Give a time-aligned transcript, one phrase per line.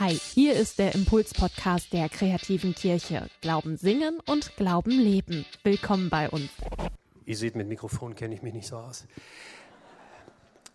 [0.00, 3.28] Hi, hier ist der Impuls-Podcast der kreativen Kirche.
[3.40, 5.46] Glauben singen und Glauben leben.
[5.62, 6.50] Willkommen bei uns.
[7.24, 9.06] Ihr seht, mit Mikrofon kenne ich mich nicht so aus.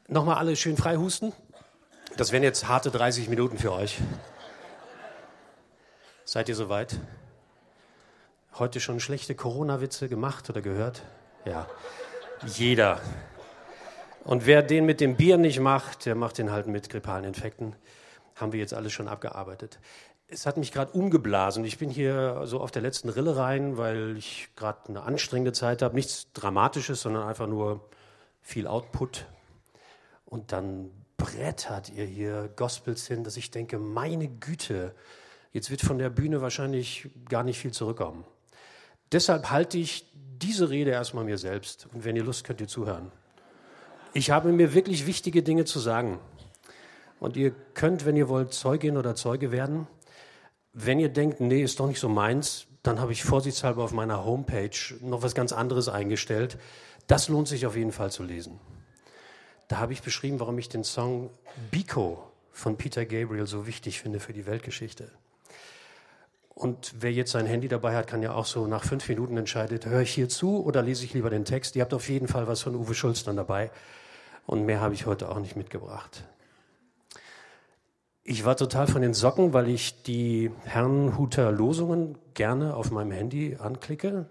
[0.07, 1.33] Nochmal alle schön frei husten.
[2.15, 3.97] Das wären jetzt harte 30 Minuten für euch.
[6.23, 6.97] Seid ihr soweit?
[8.57, 11.01] Heute schon schlechte Corona-Witze gemacht oder gehört?
[11.43, 11.67] Ja,
[12.47, 13.01] jeder.
[14.23, 17.75] Und wer den mit dem Bier nicht macht, der macht den halt mit grippalen Infekten
[18.39, 19.79] haben wir jetzt alles schon abgearbeitet.
[20.27, 21.65] Es hat mich gerade umgeblasen.
[21.65, 25.81] Ich bin hier so auf der letzten Rille rein, weil ich gerade eine anstrengende Zeit
[25.81, 25.95] habe.
[25.95, 27.89] Nichts Dramatisches, sondern einfach nur
[28.41, 29.25] viel Output.
[30.25, 34.93] Und dann brettert ihr hier Gospels hin, dass ich denke, meine Güte,
[35.51, 38.23] jetzt wird von der Bühne wahrscheinlich gar nicht viel zurückkommen.
[39.11, 41.87] Deshalb halte ich diese Rede erstmal mir selbst.
[41.93, 43.11] Und wenn ihr Lust, könnt ihr zuhören.
[44.13, 46.19] Ich habe mir wirklich wichtige Dinge zu sagen.
[47.19, 49.87] Und ihr könnt, wenn ihr wollt, Zeugin oder Zeuge werden.
[50.73, 54.23] Wenn ihr denkt, nee, ist doch nicht so meins, dann habe ich vorsichtshalber auf meiner
[54.23, 54.69] Homepage
[55.01, 56.57] noch was ganz anderes eingestellt.
[57.07, 58.59] Das lohnt sich auf jeden Fall zu lesen.
[59.67, 61.29] Da habe ich beschrieben, warum ich den Song
[61.71, 65.11] Biko von Peter Gabriel so wichtig finde für die Weltgeschichte.
[66.59, 69.79] Und wer jetzt sein Handy dabei hat, kann ja auch so nach fünf Minuten entscheiden,
[69.89, 71.75] höre ich hier zu oder lese ich lieber den Text.
[71.75, 73.71] Ihr habt auf jeden Fall was von Uwe Schulz dann dabei.
[74.45, 76.25] Und mehr habe ich heute auch nicht mitgebracht.
[78.31, 83.57] Ich war total von den Socken, weil ich die Herrnhuter Losungen gerne auf meinem Handy
[83.59, 84.29] anklicke.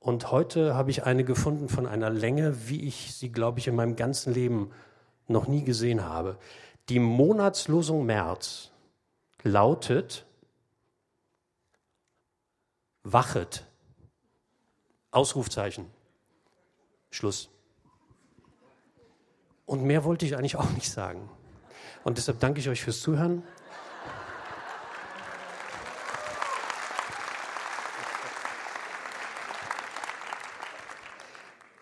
[0.00, 3.74] Und heute habe ich eine gefunden von einer Länge, wie ich sie, glaube ich, in
[3.74, 4.70] meinem ganzen Leben
[5.28, 6.36] noch nie gesehen habe.
[6.90, 8.70] Die Monatslosung März
[9.44, 10.26] lautet
[13.02, 13.64] Wachet.
[15.10, 15.86] Ausrufzeichen.
[17.10, 17.48] Schluss.
[19.64, 21.30] Und mehr wollte ich eigentlich auch nicht sagen.
[22.04, 23.42] Und deshalb danke ich euch fürs Zuhören.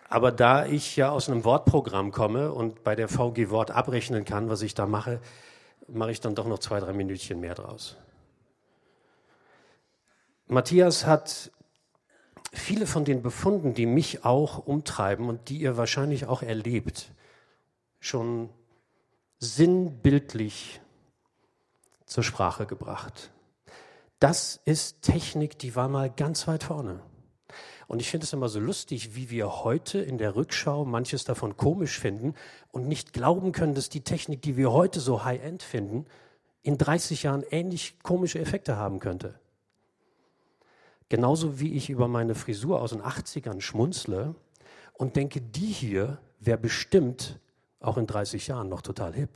[0.09, 4.49] Aber da ich ja aus einem Wortprogramm komme und bei der VG Wort abrechnen kann,
[4.49, 5.21] was ich da mache,
[5.87, 7.97] mache ich dann doch noch zwei, drei Minütchen mehr draus.
[10.47, 11.53] Matthias hat
[12.53, 17.13] viele von den Befunden, die mich auch umtreiben und die ihr wahrscheinlich auch erlebt,
[18.01, 18.49] schon
[19.39, 20.81] sinnbildlich
[22.07, 23.31] zur Sprache gebracht.
[24.19, 27.01] Das ist Technik, die war mal ganz weit vorne.
[27.87, 31.57] Und ich finde es immer so lustig, wie wir heute in der Rückschau manches davon
[31.57, 32.35] komisch finden
[32.71, 36.05] und nicht glauben können, dass die Technik, die wir heute so high-end finden,
[36.63, 39.41] in 30 Jahren ähnlich komische Effekte haben könnte.
[41.09, 44.35] Genauso wie ich über meine Frisur aus den 80ern schmunzle
[44.93, 47.39] und denke, die hier wäre bestimmt
[47.81, 49.31] auch in 30 Jahren noch total hip.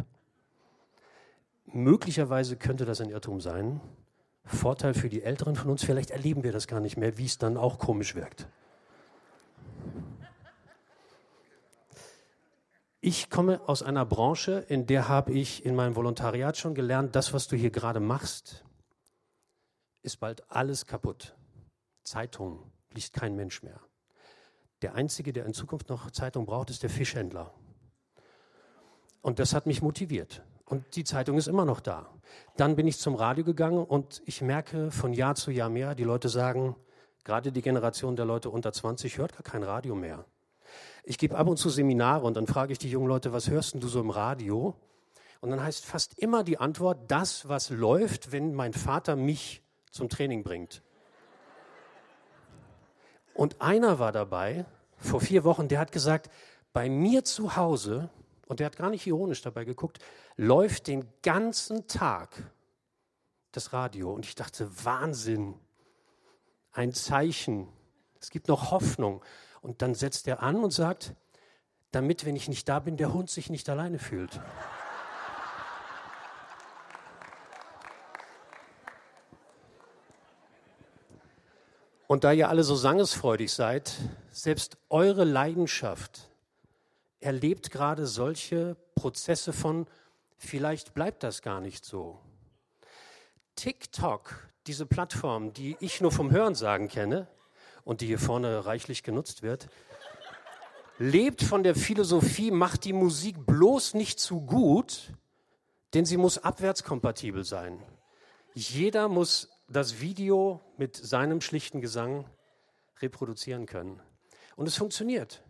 [1.67, 3.81] Möglicherweise könnte das ein Irrtum sein.
[4.45, 7.39] Vorteil für die Älteren von uns, vielleicht erleben wir das gar nicht mehr, wie es
[7.39, 8.49] dann auch komisch wirkt.
[13.01, 17.33] Ich komme aus einer Branche, in der habe ich in meinem Volontariat schon gelernt, das,
[17.33, 18.65] was du hier gerade machst,
[20.03, 21.37] ist bald alles kaputt.
[22.05, 23.81] Zeitung liest kein Mensch mehr.
[24.83, 27.53] Der Einzige, der in Zukunft noch Zeitung braucht, ist der Fischhändler.
[29.23, 30.43] Und das hat mich motiviert.
[30.67, 32.09] Und die Zeitung ist immer noch da.
[32.57, 36.05] Dann bin ich zum Radio gegangen und ich merke von Jahr zu Jahr mehr, die
[36.05, 36.77] Leute sagen,
[37.25, 40.25] gerade die Generation der Leute unter 20 hört gar kein Radio mehr.
[41.05, 43.75] Ich gebe ab und zu Seminare und dann frage ich die jungen Leute, was hörst
[43.75, 44.75] du so im Radio?
[45.41, 50.09] Und dann heißt fast immer die Antwort, das, was läuft, wenn mein Vater mich zum
[50.09, 50.83] Training bringt.
[53.35, 54.65] Und einer war dabei,
[54.97, 56.31] vor vier Wochen, der hat gesagt,
[56.73, 58.09] bei mir zu Hause
[58.47, 59.99] und der hat gar nicht ironisch dabei geguckt,
[60.37, 62.53] läuft den ganzen Tag
[63.53, 64.13] das Radio.
[64.13, 65.55] Und ich dachte, Wahnsinn,
[66.73, 67.69] ein Zeichen,
[68.21, 69.23] es gibt noch Hoffnung.
[69.61, 71.15] Und dann setzt er an und sagt,
[71.93, 74.41] damit, wenn ich nicht da bin, der Hund sich nicht alleine fühlt.
[82.07, 83.95] Und da ihr alle so sangesfreudig seid,
[84.31, 86.29] selbst eure Leidenschaft
[87.23, 89.87] erlebt gerade solche Prozesse von,
[90.37, 92.21] vielleicht bleibt das gar nicht so.
[93.57, 97.29] TikTok, diese Plattform, die ich nur vom Hörensagen kenne
[97.85, 99.69] und die hier vorne reichlich genutzt wird,
[100.99, 105.13] lebt von der Philosophie, macht die Musik bloß nicht zu gut,
[105.95, 107.83] denn sie muss abwärtskompatibel sein.
[108.55, 112.27] Jeder muss das Video mit seinem schlichten Gesang
[113.01, 114.01] reproduzieren können.
[114.57, 115.43] Und es funktioniert.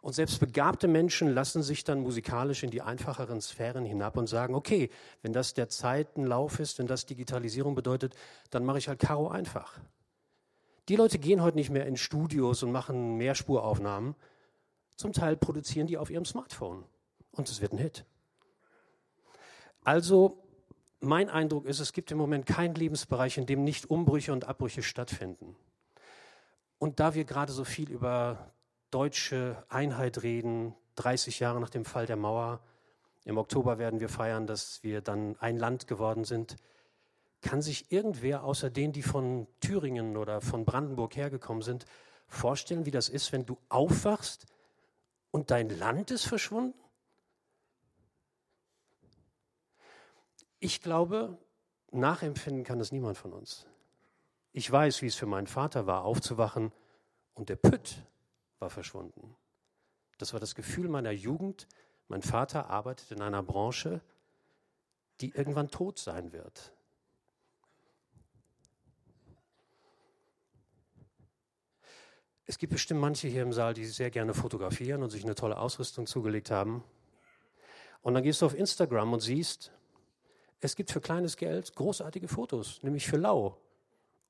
[0.00, 4.54] Und selbst begabte Menschen lassen sich dann musikalisch in die einfacheren Sphären hinab und sagen,
[4.54, 4.90] okay,
[5.22, 8.14] wenn das der Zeitenlauf ist, wenn das Digitalisierung bedeutet,
[8.50, 9.78] dann mache ich halt Karo einfach.
[10.88, 14.14] Die Leute gehen heute nicht mehr in Studios und machen Mehrspuraufnahmen.
[14.96, 16.84] Zum Teil produzieren die auf ihrem Smartphone.
[17.32, 18.04] Und es wird ein Hit.
[19.84, 20.42] Also,
[21.00, 24.82] mein Eindruck ist, es gibt im Moment keinen Lebensbereich, in dem nicht Umbrüche und Abbrüche
[24.82, 25.56] stattfinden.
[26.78, 28.52] Und da wir gerade so viel über
[28.90, 32.60] deutsche Einheit reden, 30 Jahre nach dem Fall der Mauer.
[33.24, 36.56] Im Oktober werden wir feiern, dass wir dann ein Land geworden sind.
[37.40, 41.84] Kann sich irgendwer außer denen, die von Thüringen oder von Brandenburg hergekommen sind,
[42.26, 44.46] vorstellen, wie das ist, wenn du aufwachst
[45.30, 46.78] und dein Land ist verschwunden?
[50.60, 51.38] Ich glaube,
[51.92, 53.66] nachempfinden kann es niemand von uns.
[54.52, 56.72] Ich weiß, wie es für meinen Vater war, aufzuwachen
[57.34, 58.02] und der Pütt
[58.60, 59.36] war verschwunden.
[60.18, 61.68] Das war das Gefühl meiner Jugend.
[62.08, 64.00] Mein Vater arbeitet in einer Branche,
[65.20, 66.72] die irgendwann tot sein wird.
[72.46, 75.58] Es gibt bestimmt manche hier im Saal, die sehr gerne fotografieren und sich eine tolle
[75.58, 76.82] Ausrüstung zugelegt haben.
[78.00, 79.70] Und dann gehst du auf Instagram und siehst,
[80.60, 83.60] es gibt für kleines Geld großartige Fotos, nämlich für lau.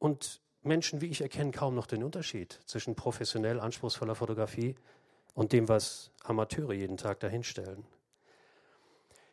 [0.00, 4.74] Und Menschen wie ich erkennen kaum noch den Unterschied zwischen professionell anspruchsvoller Fotografie
[5.34, 7.86] und dem, was Amateure jeden Tag dahinstellen.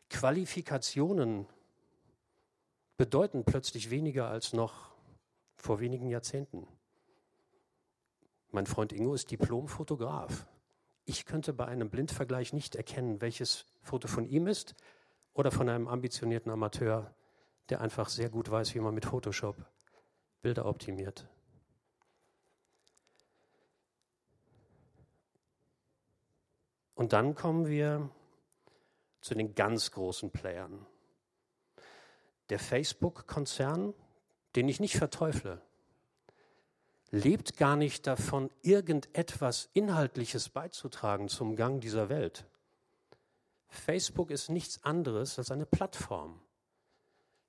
[0.10, 1.48] Qualifikationen
[2.98, 4.92] bedeuten plötzlich weniger als noch
[5.56, 6.68] vor wenigen Jahrzehnten.
[8.52, 10.48] Mein Freund Ingo ist Diplomfotograf.
[11.06, 14.76] Ich könnte bei einem Blindvergleich nicht erkennen, welches Foto von ihm ist
[15.34, 17.14] oder von einem ambitionierten Amateur,
[17.70, 19.58] der einfach sehr gut weiß, wie man mit Photoshop
[20.46, 21.28] Bilder optimiert.
[26.94, 28.12] Und dann kommen wir
[29.22, 30.86] zu den ganz großen Playern.
[32.50, 33.96] Der Facebook-Konzern,
[34.56, 35.64] den ich nicht verteufle,
[37.10, 42.46] lebt gar nicht davon, irgendetwas Inhaltliches beizutragen zum Gang dieser Welt.
[43.68, 46.40] Facebook ist nichts anderes als eine Plattform.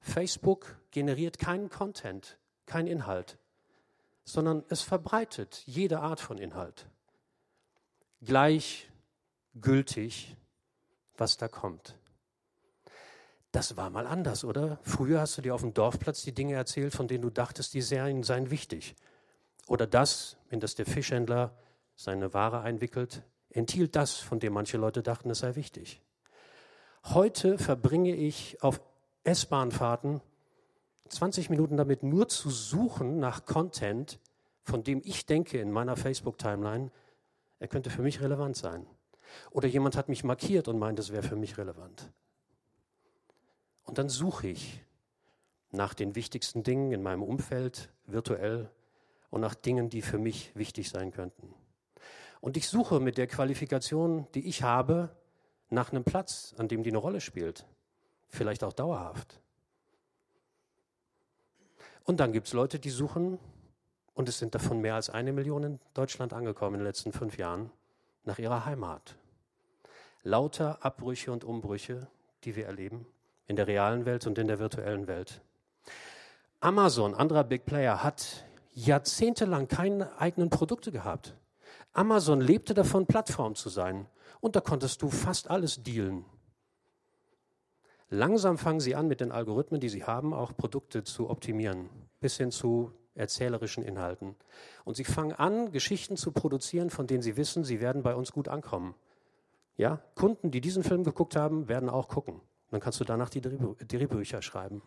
[0.01, 3.39] Facebook generiert keinen Content, kein Inhalt,
[4.25, 6.87] sondern es verbreitet jede Art von Inhalt.
[8.23, 10.37] Gleichgültig,
[11.17, 11.99] was da kommt.
[13.53, 14.79] Das war mal anders, oder?
[14.83, 17.81] Früher hast du dir auf dem Dorfplatz die Dinge erzählt, von denen du dachtest, die
[17.81, 18.95] seien, seien wichtig.
[19.67, 21.57] Oder das, in das der Fischhändler
[21.95, 26.03] seine Ware einwickelt, enthielt das, von dem manche Leute dachten, es sei wichtig.
[27.05, 28.83] Heute verbringe ich auf
[29.25, 30.21] S-Bahnfahrten
[31.09, 34.19] 20 Minuten damit nur zu suchen nach Content,
[34.63, 36.91] von dem ich denke in meiner Facebook-Timeline,
[37.59, 38.87] er könnte für mich relevant sein.
[39.51, 42.13] Oder jemand hat mich markiert und meint, es wäre für mich relevant.
[43.85, 44.85] Und dann suche ich
[45.71, 48.71] nach den wichtigsten Dingen in meinem Umfeld, virtuell,
[49.31, 51.55] und nach Dingen, die für mich wichtig sein könnten.
[52.41, 55.11] Und ich suche mit der Qualifikation, die ich habe,
[55.69, 57.67] nach einem Platz, an dem die eine Rolle spielt.
[58.29, 59.41] Vielleicht auch dauerhaft.
[62.07, 63.39] Und dann gibt es Leute, die suchen,
[64.15, 67.37] und es sind davon mehr als eine Million in Deutschland angekommen in den letzten fünf
[67.37, 67.71] Jahren,
[68.25, 69.17] nach ihrer Heimat.
[70.23, 72.07] Lauter Abbrüche und Umbrüche,
[72.45, 73.07] die wir erleben,
[73.47, 75.43] in der realen Welt und in der virtuellen Welt.
[76.61, 78.45] Amazon, anderer Big Player, hat
[78.75, 81.35] jahrzehntelang keine eigenen Produkte gehabt.
[81.93, 84.07] Amazon lebte davon, Plattform zu sein.
[84.41, 86.25] Und da konntest du fast alles dealen.
[88.09, 91.89] Langsam fangen sie an, mit den Algorithmen, die sie haben, auch Produkte zu optimieren,
[92.21, 94.37] bis hin zu erzählerischen Inhalten.
[94.85, 98.33] Und sie fangen an, Geschichten zu produzieren, von denen sie wissen, sie werden bei uns
[98.33, 98.95] gut ankommen.
[99.77, 102.41] Ja, Kunden, die diesen Film geguckt haben, werden auch gucken.
[102.71, 104.83] Dann kannst du danach die Drehbücher schreiben.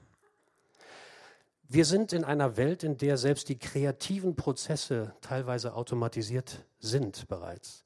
[1.67, 7.85] Wir sind in einer Welt, in der selbst die kreativen Prozesse teilweise automatisiert sind bereits.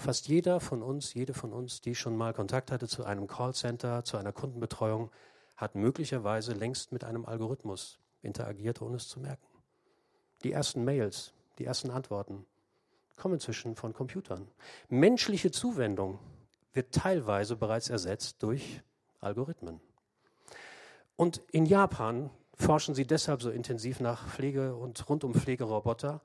[0.00, 4.02] Fast jeder von uns, jede von uns, die schon mal Kontakt hatte zu einem Callcenter,
[4.02, 5.10] zu einer Kundenbetreuung,
[5.56, 9.46] hat möglicherweise längst mit einem Algorithmus interagiert, ohne es zu merken.
[10.42, 12.46] Die ersten Mails, die ersten Antworten
[13.14, 14.48] kommen inzwischen von Computern.
[14.88, 16.18] Menschliche Zuwendung
[16.72, 18.80] wird teilweise bereits ersetzt durch
[19.20, 19.82] Algorithmen.
[21.16, 26.22] Und in Japan forschen sie deshalb so intensiv nach Pflege- und rundum Pflegeroboter,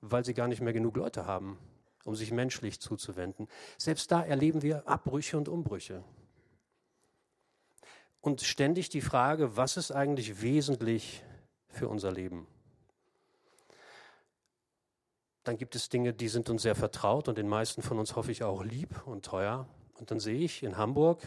[0.00, 1.58] weil sie gar nicht mehr genug Leute haben,
[2.04, 3.48] um sich menschlich zuzuwenden.
[3.78, 6.04] Selbst da erleben wir Abbrüche und Umbrüche.
[8.20, 11.22] Und ständig die Frage, was ist eigentlich wesentlich
[11.68, 12.46] für unser Leben?
[15.42, 18.32] Dann gibt es Dinge, die sind uns sehr vertraut und den meisten von uns hoffe
[18.32, 19.68] ich auch lieb und teuer.
[19.98, 21.20] Und dann sehe ich in Hamburg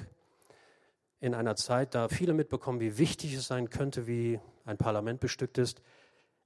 [1.20, 5.58] in einer Zeit, da viele mitbekommen, wie wichtig es sein könnte, wie ein Parlament bestückt
[5.58, 5.82] ist,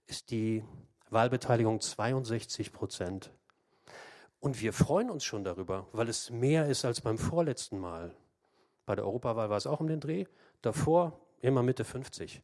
[0.05, 0.63] ist die
[1.09, 3.31] Wahlbeteiligung 62 Prozent.
[4.41, 8.13] Und wir freuen uns schon darüber, weil es mehr ist als beim vorletzten Mal.
[8.87, 10.25] Bei der Europawahl war es auch um den Dreh.
[10.63, 12.41] Davor immer Mitte 50.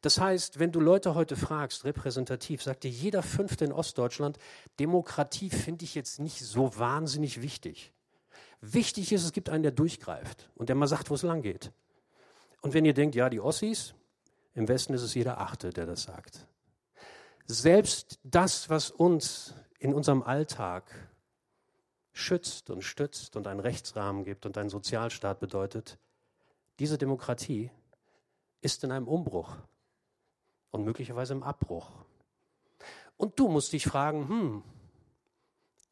[0.00, 4.38] Das heißt, wenn du Leute heute fragst, repräsentativ, sagt dir jeder Fünfte in Ostdeutschland,
[4.78, 7.92] Demokratie finde ich jetzt nicht so wahnsinnig wichtig.
[8.60, 11.72] Wichtig ist, es gibt einen, der durchgreift und der mal sagt, wo es lang geht.
[12.60, 13.94] Und wenn ihr denkt, ja, die Ossis,
[14.54, 16.46] im Westen ist es jeder Achte, der das sagt.
[17.46, 21.09] Selbst das, was uns in unserem Alltag
[22.20, 25.98] schützt und stützt und einen Rechtsrahmen gibt und einen Sozialstaat bedeutet,
[26.78, 27.70] diese Demokratie
[28.60, 29.56] ist in einem Umbruch
[30.70, 31.90] und möglicherweise im Abbruch.
[33.16, 34.62] Und du musst dich fragen, hm,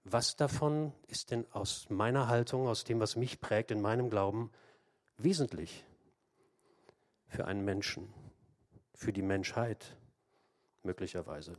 [0.05, 4.51] was davon ist denn aus meiner Haltung, aus dem, was mich prägt, in meinem Glauben,
[5.19, 5.85] wesentlich
[7.27, 8.13] für einen Menschen,
[8.95, 9.97] für die Menschheit
[10.83, 11.57] möglicherweise.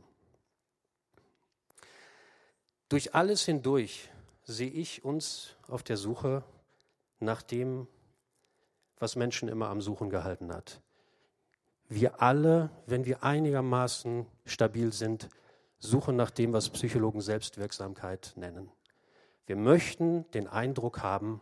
[2.88, 4.10] Durch alles hindurch
[4.44, 6.44] sehe ich uns auf der Suche
[7.18, 7.86] nach dem,
[8.98, 10.80] was Menschen immer am Suchen gehalten hat.
[11.88, 15.28] Wir alle, wenn wir einigermaßen stabil sind,
[15.78, 18.70] suchen nach dem, was Psychologen Selbstwirksamkeit nennen.
[19.46, 21.40] Wir möchten den Eindruck haben,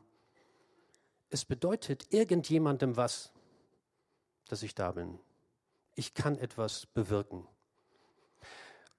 [1.31, 3.33] es bedeutet irgendjemandem was,
[4.49, 5.19] dass ich da bin.
[5.95, 7.47] Ich kann etwas bewirken.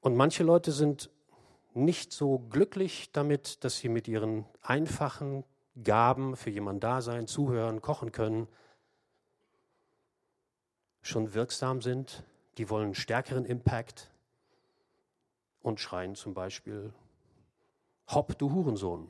[0.01, 1.09] Und manche Leute sind
[1.85, 5.43] nicht so glücklich damit, dass sie mit ihren einfachen
[5.83, 8.47] Gaben für jemanden da sein, zuhören, kochen können,
[11.01, 12.23] schon wirksam sind.
[12.57, 14.11] Die wollen stärkeren Impact
[15.61, 16.93] und schreien zum Beispiel,
[18.07, 19.09] Hopp, du Hurensohn.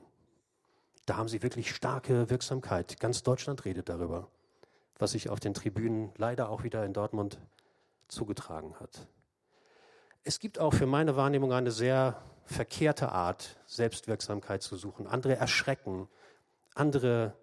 [1.05, 2.99] Da haben sie wirklich starke Wirksamkeit.
[2.99, 4.27] Ganz Deutschland redet darüber,
[4.97, 7.39] was sich auf den Tribünen leider auch wieder in Dortmund
[8.07, 9.07] zugetragen hat.
[10.23, 15.07] Es gibt auch für meine Wahrnehmung eine sehr verkehrte Art, Selbstwirksamkeit zu suchen.
[15.07, 16.09] Andere erschrecken,
[16.73, 17.35] andere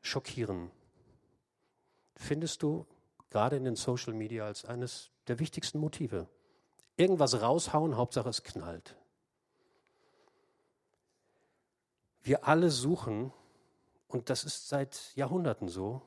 [0.00, 0.70] schockieren.
[2.16, 2.86] Findest du
[3.30, 6.28] gerade in den Social Media als eines der wichtigsten Motive?
[6.96, 8.96] Irgendwas raushauen, Hauptsache es knallt.
[12.22, 13.32] Wir alle suchen,
[14.08, 16.02] und das ist seit Jahrhunderten so,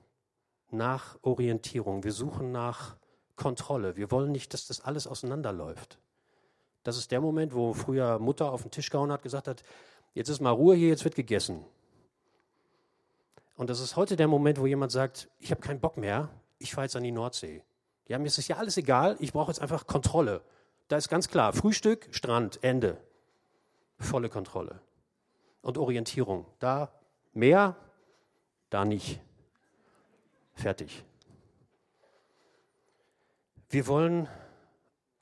[0.72, 2.04] nach Orientierung.
[2.04, 2.99] Wir suchen nach
[3.40, 3.96] Kontrolle.
[3.96, 5.98] Wir wollen nicht, dass das alles auseinanderläuft.
[6.84, 9.64] Das ist der Moment, wo früher Mutter auf den Tisch gehauen hat, gesagt hat,
[10.14, 11.66] jetzt ist mal Ruhe hier, jetzt wird gegessen.
[13.56, 16.30] Und das ist heute der Moment, wo jemand sagt, ich habe keinen Bock mehr,
[16.60, 17.64] ich fahre jetzt an die Nordsee.
[18.08, 20.42] Ja, mir ist es ja alles egal, ich brauche jetzt einfach Kontrolle.
[20.88, 22.98] Da ist ganz klar, Frühstück, Strand, Ende.
[24.00, 24.82] Volle Kontrolle.
[25.62, 26.46] Und Orientierung.
[26.60, 26.92] Da
[27.34, 27.76] mehr,
[28.70, 29.20] da nicht.
[30.56, 31.04] Fertig.
[33.70, 34.28] Wir wollen,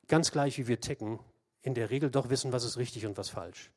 [0.07, 1.19] ganz gleich wie wir ticken,
[1.61, 3.71] in der Regel doch wissen, was ist richtig und was falsch.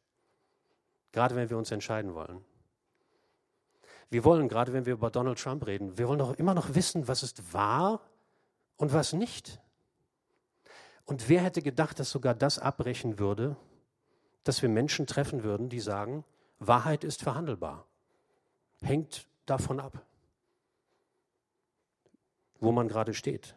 [1.12, 2.44] Gerade wenn wir uns entscheiden wollen.
[4.10, 7.08] Wir wollen, gerade wenn wir über Donald Trump reden, wir wollen doch immer noch wissen,
[7.08, 8.00] was ist wahr
[8.76, 9.60] und was nicht.
[11.04, 13.56] Und wer hätte gedacht, dass sogar das abbrechen würde,
[14.44, 16.24] dass wir Menschen treffen würden, die sagen,
[16.60, 17.86] Wahrheit ist verhandelbar.
[18.82, 20.04] Hängt davon ab,
[22.60, 23.56] wo man gerade steht.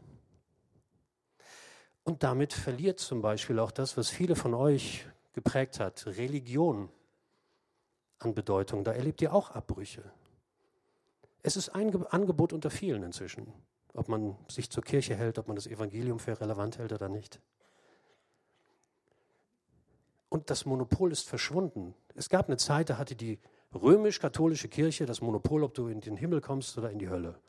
[2.03, 6.89] Und damit verliert zum Beispiel auch das, was viele von euch geprägt hat, Religion
[8.19, 8.83] an Bedeutung.
[8.83, 10.03] Da erlebt ihr auch Abbrüche.
[11.41, 13.51] Es ist ein Angebot unter vielen inzwischen,
[13.93, 17.39] ob man sich zur Kirche hält, ob man das Evangelium für relevant hält oder nicht.
[20.29, 21.93] Und das Monopol ist verschwunden.
[22.15, 23.39] Es gab eine Zeit, da hatte die
[23.73, 27.39] römisch-katholische Kirche das Monopol, ob du in den Himmel kommst oder in die Hölle.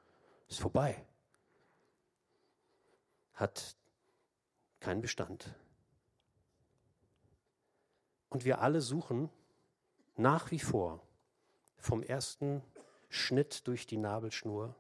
[0.49, 1.03] Ist vorbei.
[3.33, 3.77] Hat
[4.85, 5.55] keinen Bestand.
[8.29, 9.31] Und wir alle suchen
[10.17, 11.01] nach wie vor
[11.79, 12.63] vom ersten
[13.09, 14.75] Schnitt durch die Nabelschnur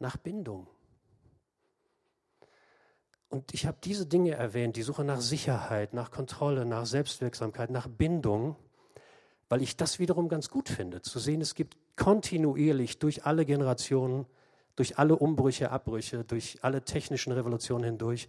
[0.00, 0.66] nach Bindung.
[3.28, 7.86] Und ich habe diese Dinge erwähnt, die Suche nach Sicherheit, nach Kontrolle, nach Selbstwirksamkeit, nach
[7.86, 8.56] Bindung,
[9.48, 14.26] weil ich das wiederum ganz gut finde, zu sehen, es gibt kontinuierlich durch alle Generationen,
[14.74, 18.26] durch alle Umbrüche, Abbrüche, durch alle technischen Revolutionen hindurch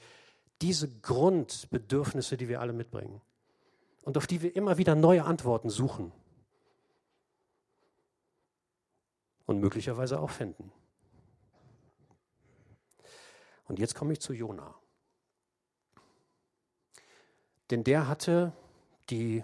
[0.62, 3.22] diese Grundbedürfnisse, die wir alle mitbringen
[4.02, 6.12] und auf die wir immer wieder neue Antworten suchen
[9.46, 10.72] und möglicherweise auch finden.
[13.68, 14.74] Und jetzt komme ich zu Jona.
[17.70, 18.54] Denn der hatte
[19.10, 19.44] die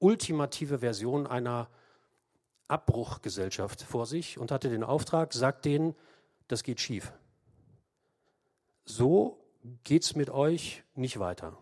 [0.00, 1.68] ultimative Version einer
[2.68, 5.94] Abbruchgesellschaft vor sich und hatte den Auftrag, sagt denen,
[6.48, 7.12] das geht schief.
[8.84, 9.39] So
[9.84, 11.56] geht's mit euch nicht weiter.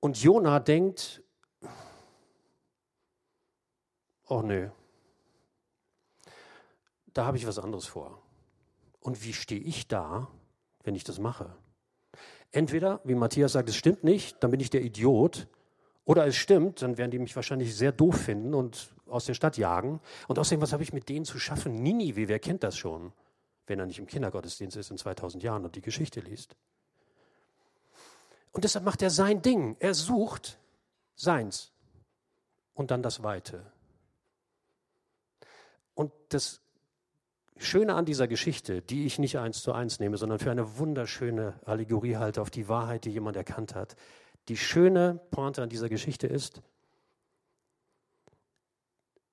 [0.00, 1.22] Und Jona denkt,
[4.28, 4.68] oh nö,
[7.12, 8.22] da habe ich was anderes vor.
[9.00, 10.28] Und wie stehe ich da,
[10.82, 11.54] wenn ich das mache?
[12.52, 15.48] Entweder, wie Matthias sagt, es stimmt nicht, dann bin ich der Idiot,
[16.04, 19.58] oder es stimmt, dann werden die mich wahrscheinlich sehr doof finden und aus der Stadt
[19.58, 20.00] jagen.
[20.28, 21.74] Und außerdem, was habe ich mit denen zu schaffen?
[21.74, 23.12] Ninive, wer kennt das schon,
[23.66, 26.56] wenn er nicht im Kindergottesdienst ist in 2000 Jahren und die Geschichte liest?
[28.52, 29.76] Und deshalb macht er sein Ding.
[29.80, 30.58] Er sucht
[31.14, 31.72] seins
[32.74, 33.70] und dann das Weite.
[35.94, 36.60] Und das
[37.58, 41.58] Schöne an dieser Geschichte, die ich nicht eins zu eins nehme, sondern für eine wunderschöne
[41.64, 43.96] Allegorie halte auf die Wahrheit, die jemand erkannt hat.
[44.48, 46.62] Die schöne Pointe an dieser Geschichte ist,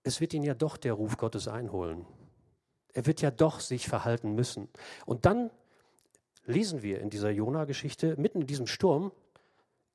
[0.03, 2.05] es wird ihn ja doch der Ruf Gottes einholen.
[2.93, 4.69] Er wird ja doch sich verhalten müssen.
[5.05, 5.49] Und dann
[6.45, 9.11] lesen wir in dieser Jona-Geschichte, mitten in diesem Sturm,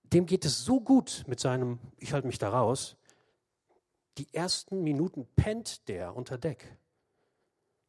[0.02, 2.96] dem geht es so gut mit seinem, ich halte mich da raus,
[4.16, 6.76] die ersten Minuten pennt der unter Deck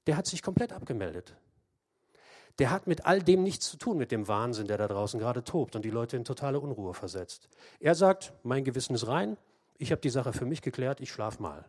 [0.10, 1.36] der hat sich komplett abgemeldet.
[2.58, 5.44] Der hat mit all dem nichts zu tun, mit dem Wahnsinn, der da draußen gerade
[5.44, 7.48] tobt und die Leute in totale Unruhe versetzt.
[7.80, 9.38] Er sagt, mein Gewissen ist rein,
[9.78, 11.63] ich habe die Sache für mich geklärt, ich schlaf mal.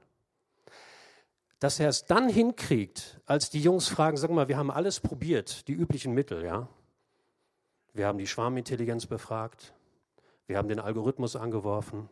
[1.60, 5.68] Dass er es dann hinkriegt, als die Jungs fragen, sag mal, wir haben alles probiert,
[5.68, 6.68] die üblichen Mittel, ja.
[7.92, 9.72] Wir haben die Schwarmintelligenz befragt,
[10.46, 12.08] wir haben den Algorithmus angeworfen,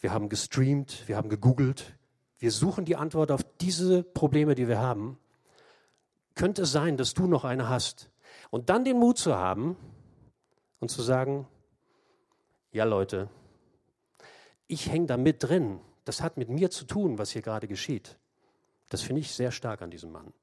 [0.00, 1.98] wir haben gestreamt, wir haben gegoogelt,
[2.38, 5.18] wir suchen die Antwort auf diese Probleme, die wir haben
[6.40, 8.10] könnte es sein, dass du noch eine hast.
[8.50, 9.76] Und dann den Mut zu haben
[10.78, 11.46] und zu sagen,
[12.72, 13.28] ja Leute,
[14.66, 15.80] ich hänge da mit drin.
[16.06, 18.18] Das hat mit mir zu tun, was hier gerade geschieht.
[18.90, 20.34] Das finde ich sehr stark an diesem Mann.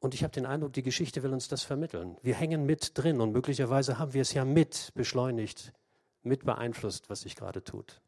[0.00, 2.18] Und ich habe den Eindruck, die Geschichte will uns das vermitteln.
[2.22, 5.72] Wir hängen mit drin und möglicherweise haben wir es ja mit beschleunigt,
[6.22, 8.02] mit beeinflusst, was sich gerade tut.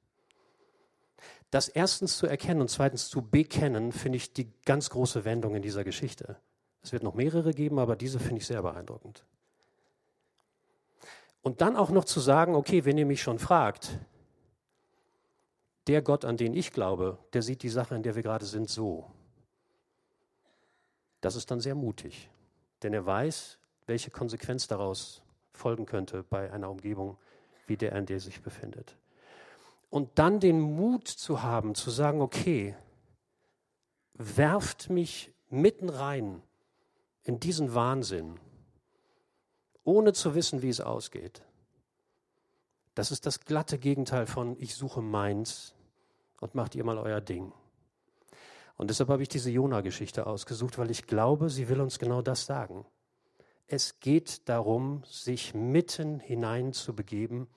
[1.50, 5.62] Das erstens zu erkennen und zweitens zu bekennen, finde ich die ganz große Wendung in
[5.62, 6.36] dieser Geschichte.
[6.82, 9.24] Es wird noch mehrere geben, aber diese finde ich sehr beeindruckend.
[11.42, 13.98] Und dann auch noch zu sagen, okay, wenn ihr mich schon fragt,
[15.86, 18.68] der Gott, an den ich glaube, der sieht die Sache, in der wir gerade sind,
[18.68, 19.10] so.
[21.20, 22.28] Das ist dann sehr mutig,
[22.82, 25.22] denn er weiß, welche Konsequenz daraus
[25.52, 27.16] folgen könnte bei einer Umgebung
[27.66, 28.96] wie der, in der er sich befindet.
[29.90, 32.76] Und dann den Mut zu haben, zu sagen, okay,
[34.14, 36.42] werft mich mitten rein
[37.22, 38.38] in diesen Wahnsinn,
[39.84, 41.42] ohne zu wissen, wie es ausgeht.
[42.94, 45.75] Das ist das glatte Gegenteil von ich suche meins
[46.40, 47.52] und macht ihr mal euer Ding.
[48.76, 52.46] Und deshalb habe ich diese Jona-Geschichte ausgesucht, weil ich glaube, sie will uns genau das
[52.46, 52.84] sagen.
[53.66, 57.48] Es geht darum, sich mitten hinein zu begeben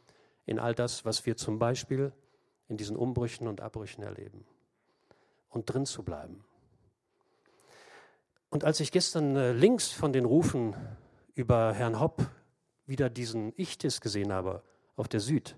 [0.45, 2.13] in all das, was wir zum Beispiel
[2.67, 4.45] in diesen Umbrüchen und Abbrüchen erleben
[5.49, 6.43] und drin zu bleiben.
[8.49, 10.75] Und als ich gestern äh, links von den Rufen
[11.35, 12.27] über Herrn Hopp
[12.87, 14.63] wieder diesen Ichtis gesehen habe
[14.95, 15.55] auf der Süd,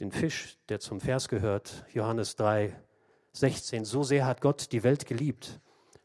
[0.00, 2.76] den Fisch, der zum Vers gehört, Johannes 3,
[3.32, 5.60] 16, so sehr hat Gott die Welt geliebt,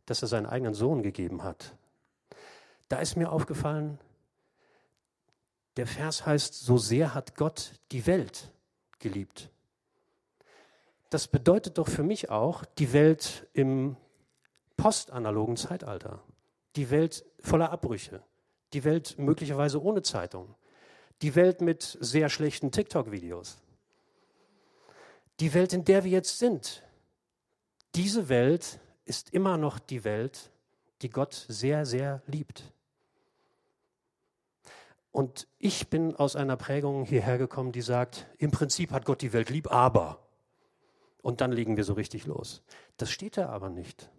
[0.06, 1.76] dass er seinen eigenen Sohn gegeben hat.
[2.90, 4.00] Da ist mir aufgefallen,
[5.76, 8.52] der Vers heißt, so sehr hat Gott die Welt
[9.00, 9.50] geliebt.
[11.10, 13.96] Das bedeutet doch für mich auch die Welt im
[14.76, 16.22] postanalogen Zeitalter.
[16.76, 18.22] Die Welt voller Abbrüche.
[18.74, 20.56] Die Welt möglicherweise ohne Zeitung.
[21.22, 23.58] Die Welt mit sehr schlechten TikTok-Videos.
[25.40, 26.84] Die Welt, in der wir jetzt sind.
[27.96, 30.52] Diese Welt ist immer noch die Welt,
[31.02, 32.64] die Gott sehr, sehr liebt.
[35.12, 39.34] Und ich bin aus einer Prägung hierher gekommen, die sagt, im Prinzip hat Gott die
[39.34, 40.20] Welt lieb, aber.
[41.22, 42.62] Und dann legen wir so richtig los.
[42.98, 44.10] Das steht da aber nicht.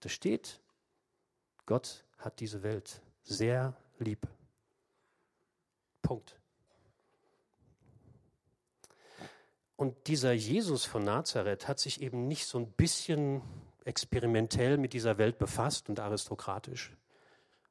[0.00, 0.60] Da steht,
[1.64, 4.26] Gott hat diese Welt sehr lieb.
[6.02, 6.38] Punkt.
[9.76, 13.42] Und dieser Jesus von Nazareth hat sich eben nicht so ein bisschen
[13.84, 16.96] experimentell mit dieser Welt befasst und aristokratisch,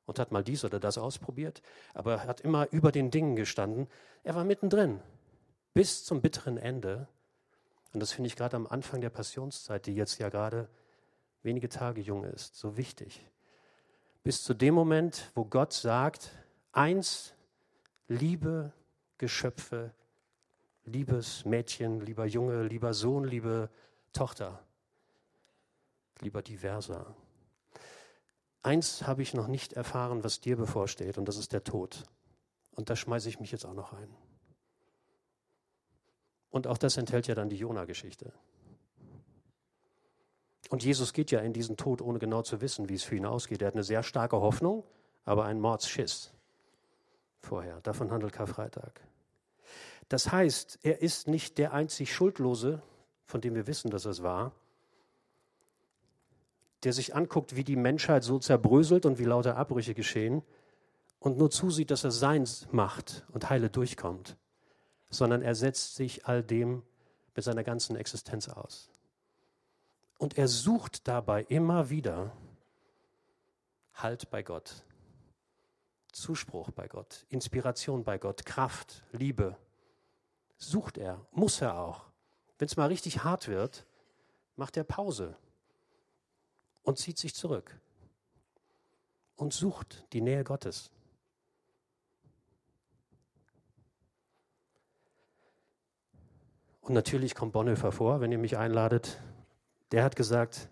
[0.05, 1.61] und hat mal dies oder das ausprobiert,
[1.93, 3.87] aber er hat immer über den Dingen gestanden.
[4.23, 5.01] Er war mittendrin,
[5.73, 7.07] bis zum bitteren Ende.
[7.93, 10.69] Und das finde ich gerade am Anfang der Passionszeit, die jetzt ja gerade
[11.41, 13.25] wenige Tage jung ist, so wichtig.
[14.23, 16.31] Bis zu dem Moment, wo Gott sagt,
[16.71, 17.33] eins
[18.07, 18.73] liebe
[19.17, 19.91] Geschöpfe,
[20.85, 23.69] liebes Mädchen, lieber Junge, lieber Sohn, liebe
[24.13, 24.63] Tochter,
[26.21, 27.15] lieber Diverser.
[28.61, 32.03] Eins habe ich noch nicht erfahren, was dir bevorsteht, und das ist der Tod.
[32.71, 34.09] Und da schmeiße ich mich jetzt auch noch ein.
[36.49, 38.31] Und auch das enthält ja dann die Jona-Geschichte.
[40.69, 43.25] Und Jesus geht ja in diesen Tod, ohne genau zu wissen, wie es für ihn
[43.25, 43.61] ausgeht.
[43.61, 44.83] Er hat eine sehr starke Hoffnung,
[45.25, 46.33] aber einen Mordsschiss
[47.39, 47.81] vorher.
[47.81, 49.01] Davon handelt Karfreitag.
[50.09, 52.81] Das heißt, er ist nicht der einzig Schuldlose,
[53.25, 54.51] von dem wir wissen, dass er es war,
[56.83, 60.43] der sich anguckt, wie die Menschheit so zerbröselt und wie lauter Abbrüche geschehen
[61.19, 64.37] und nur zusieht, dass er seins macht und heile durchkommt,
[65.09, 66.83] sondern er setzt sich all dem
[67.33, 68.91] mit seiner ganzen Existenz aus.
[70.19, 72.31] Und er sucht dabei immer wieder
[73.95, 74.83] Halt bei Gott,
[76.11, 79.57] Zuspruch bei Gott, Inspiration bei Gott, Kraft, Liebe.
[80.57, 82.05] Sucht er, muss er auch.
[82.57, 83.85] Wenn es mal richtig hart wird,
[84.55, 85.37] macht er Pause
[86.83, 87.79] und zieht sich zurück
[89.35, 90.91] und sucht die Nähe Gottes.
[96.81, 99.19] Und natürlich kommt Bonhoeffer vor, wenn ihr mich einladet.
[99.91, 100.69] Der hat gesagt,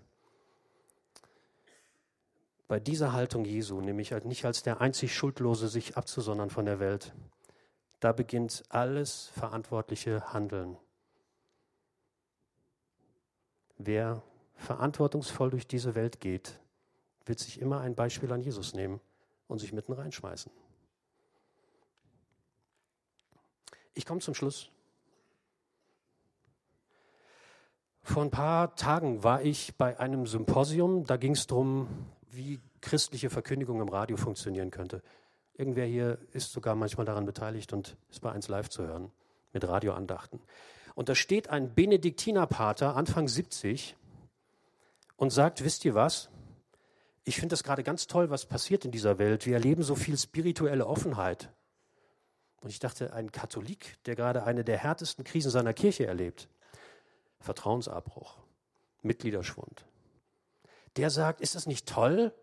[2.67, 6.79] bei dieser Haltung Jesu, nämlich halt nicht als der einzig Schuldlose sich abzusondern von der
[6.79, 7.13] Welt,
[8.03, 10.77] da beginnt alles verantwortliche Handeln.
[13.77, 14.21] Wer
[14.55, 16.59] verantwortungsvoll durch diese Welt geht,
[17.25, 18.99] wird sich immer ein Beispiel an Jesus nehmen
[19.47, 20.51] und sich mitten reinschmeißen.
[23.93, 24.69] Ich komme zum Schluss.
[28.01, 31.87] Vor ein paar Tagen war ich bei einem Symposium, da ging es darum,
[32.29, 35.01] wie christliche Verkündigung im Radio funktionieren könnte.
[35.55, 39.11] Irgendwer hier ist sogar manchmal daran beteiligt und ist bei eins live zu hören
[39.51, 40.39] mit Radioandachten.
[40.95, 43.95] Und da steht ein Benediktinerpater, Anfang 70,
[45.15, 46.29] und sagt, wisst ihr was?
[47.23, 49.45] Ich finde das gerade ganz toll, was passiert in dieser Welt.
[49.45, 51.49] Wir erleben so viel spirituelle Offenheit.
[52.61, 56.49] Und ich dachte, ein Katholik, der gerade eine der härtesten Krisen seiner Kirche erlebt,
[57.39, 58.37] Vertrauensabbruch,
[59.01, 59.85] Mitgliederschwund,
[60.97, 62.33] der sagt, ist das nicht toll?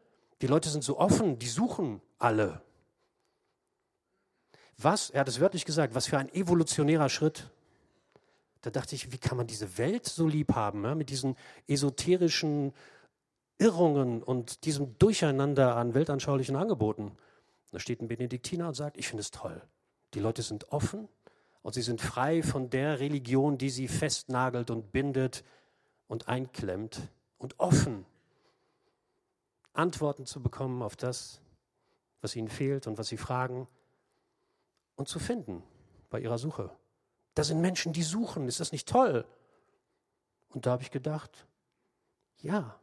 [0.42, 2.62] Die Leute sind so offen, die suchen alle.
[4.82, 7.50] Was, er hat es wörtlich gesagt, was für ein evolutionärer Schritt.
[8.62, 12.72] Da dachte ich, wie kann man diese Welt so lieb haben, ja, mit diesen esoterischen
[13.58, 17.12] Irrungen und diesem Durcheinander an weltanschaulichen Angeboten.
[17.72, 19.60] Da steht ein Benediktiner und sagt, ich finde es toll.
[20.14, 21.08] Die Leute sind offen
[21.62, 25.44] und sie sind frei von der Religion, die sie festnagelt und bindet
[26.08, 27.00] und einklemmt
[27.36, 28.06] und offen,
[29.74, 31.42] Antworten zu bekommen auf das,
[32.22, 33.68] was ihnen fehlt und was sie fragen
[35.00, 35.62] und zu finden
[36.10, 36.70] bei ihrer Suche.
[37.34, 38.46] Da sind Menschen, die suchen.
[38.46, 39.26] Ist das nicht toll?
[40.50, 41.46] Und da habe ich gedacht,
[42.42, 42.78] ja,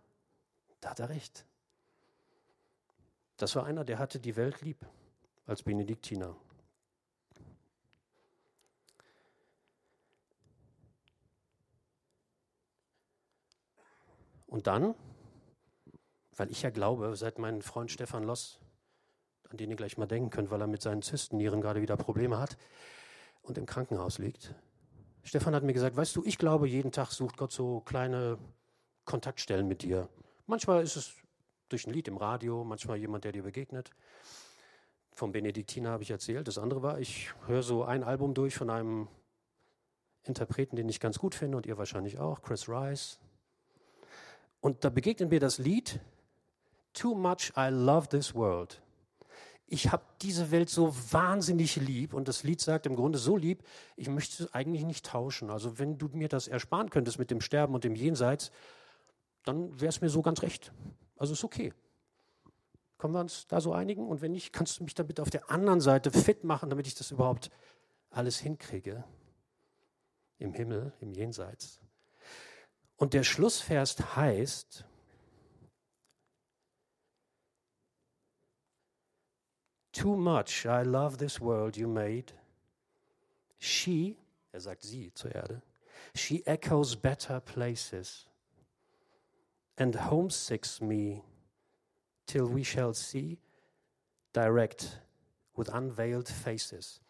[0.81, 1.45] da hat er recht.
[3.37, 4.83] Das war einer, der hatte die Welt lieb
[5.45, 6.35] als Benediktiner.
[14.47, 14.95] Und dann,
[16.35, 18.59] weil ich ja glaube, seit mein Freund Stefan Loss,
[19.49, 22.39] an den ihr gleich mal denken könnt, weil er mit seinen Zystennieren gerade wieder Probleme
[22.39, 22.57] hat,
[23.47, 24.53] und im Krankenhaus liegt.
[25.23, 28.37] Stefan hat mir gesagt, weißt du, ich glaube, jeden Tag sucht Gott so kleine
[29.05, 30.09] Kontaktstellen mit dir.
[30.45, 31.13] Manchmal ist es
[31.69, 33.91] durch ein Lied im Radio, manchmal jemand, der dir begegnet.
[35.13, 36.47] Vom Benediktiner habe ich erzählt.
[36.47, 39.07] Das andere war, ich höre so ein Album durch von einem
[40.23, 43.19] Interpreten, den ich ganz gut finde und ihr wahrscheinlich auch, Chris Rice.
[44.61, 45.99] Und da begegnet mir das Lied
[46.93, 48.81] Too Much I Love This World
[49.69, 53.63] ich habe diese Welt so wahnsinnig lieb und das Lied sagt im Grunde so lieb,
[53.97, 55.49] ich möchte es eigentlich nicht tauschen.
[55.49, 58.51] Also wenn du mir das ersparen könntest mit dem Sterben und dem Jenseits,
[59.43, 60.71] dann wäre es mir so ganz recht.
[61.17, 61.73] Also ist okay.
[62.97, 64.07] Können wir uns da so einigen?
[64.07, 66.95] Und wenn nicht, kannst du mich bitte auf der anderen Seite fit machen, damit ich
[66.95, 67.51] das überhaupt
[68.09, 69.03] alles hinkriege.
[70.39, 71.79] Im Himmel, im Jenseits.
[72.95, 74.85] Und der Schlussvers heißt,
[79.97, 82.31] Too much I love this world you made.
[83.57, 84.15] She,
[84.51, 85.63] er sagt sie zur Erde,
[86.13, 88.27] she echoes better places
[89.75, 91.23] and homesicks me
[92.27, 93.39] till we shall see
[94.33, 95.01] direct
[95.55, 97.01] with unveiled faces.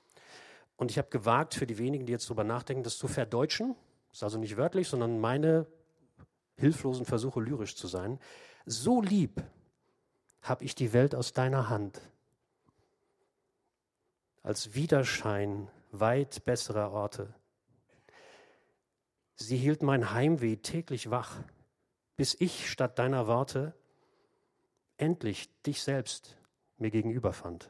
[0.77, 3.75] Und ich habe gewagt, für die wenigen, die jetzt drüber nachdenken, das zu verdeutschen.
[4.13, 5.67] Ist also nicht wörtlich, sondern meine
[6.55, 8.17] hilflosen Versuche, lyrisch zu sein.
[8.65, 9.43] So lieb
[10.41, 11.99] habe ich die Welt aus deiner Hand
[14.47, 17.33] als Widerschein weit besserer Orte.
[19.35, 21.43] Sie hielt mein Heimweh täglich wach,
[22.15, 23.73] bis ich statt deiner Worte
[24.95, 26.37] endlich dich selbst
[26.77, 27.69] mir gegenüber fand.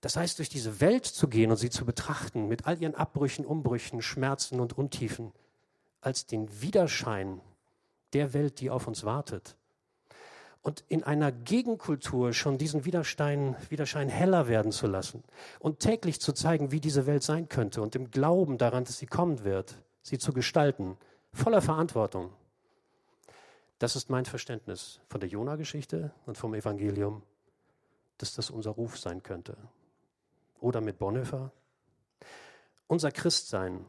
[0.00, 3.44] Das heißt, durch diese Welt zu gehen und sie zu betrachten, mit all ihren Abbrüchen,
[3.44, 5.34] Umbrüchen, Schmerzen und Untiefen,
[6.00, 7.42] als den Widerschein
[8.14, 9.58] der Welt, die auf uns wartet.
[10.62, 15.24] Und in einer Gegenkultur schon diesen Widerschein, Widerschein heller werden zu lassen
[15.58, 19.06] und täglich zu zeigen, wie diese Welt sein könnte und im Glauben daran, dass sie
[19.06, 20.96] kommen wird, sie zu gestalten,
[21.32, 22.30] voller Verantwortung.
[23.80, 27.22] Das ist mein Verständnis von der Jona-Geschichte und vom Evangelium,
[28.18, 29.56] dass das unser Ruf sein könnte
[30.60, 31.50] oder mit Bonhoeffer.
[32.86, 33.84] Unser Christsein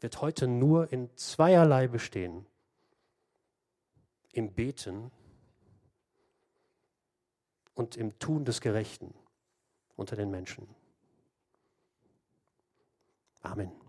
[0.00, 2.46] wird heute nur in zweierlei bestehen.
[4.32, 5.12] Im Beten
[7.74, 9.14] und im Tun des Gerechten
[9.96, 10.66] unter den Menschen.
[13.42, 13.83] Amen.